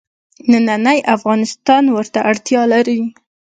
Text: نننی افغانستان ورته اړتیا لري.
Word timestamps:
نننی 0.51 0.99
افغانستان 1.15 1.83
ورته 1.95 2.19
اړتیا 2.29 2.61
لري. 2.73 2.99